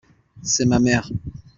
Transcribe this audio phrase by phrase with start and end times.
[0.41, 1.11] C'est ma mère.